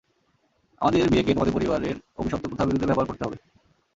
আমাদের 0.81 1.09
বিয়েকে 1.09 1.33
তোমাদের 1.33 1.55
পরিবারের 1.57 1.95
অভিশপ্ত 2.17 2.45
প্রথার 2.47 2.67
বিরুদ্ধে 2.67 2.89
ব্যবহার 2.89 3.09
করতে 3.09 3.23
হবে। 3.25 3.37